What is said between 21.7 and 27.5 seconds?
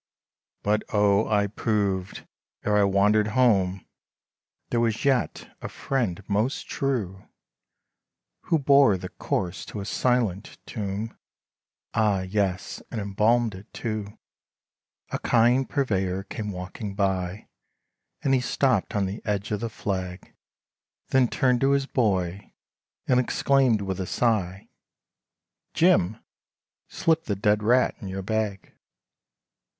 his boy, and exclaimed with a sigh, "Jim, slip the